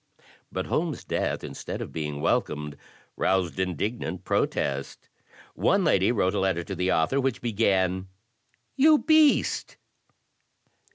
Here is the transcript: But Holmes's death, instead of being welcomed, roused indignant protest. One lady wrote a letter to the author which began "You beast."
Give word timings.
But 0.51 0.65
Holmes's 0.65 1.03
death, 1.03 1.43
instead 1.43 1.79
of 1.79 1.91
being 1.91 2.21
welcomed, 2.21 2.75
roused 3.15 3.59
indignant 3.59 4.23
protest. 4.23 5.09
One 5.53 5.83
lady 5.83 6.11
wrote 6.11 6.33
a 6.33 6.39
letter 6.39 6.63
to 6.63 6.75
the 6.75 6.91
author 6.91 7.21
which 7.21 7.39
began 7.39 8.07
"You 8.75 8.97
beast." 8.97 9.77